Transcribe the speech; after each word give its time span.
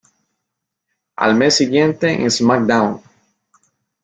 Al 1.15 1.35
mes 1.35 1.53
siguiente 1.57 2.09
en 2.11 2.31
"SmackDown! 2.31 3.03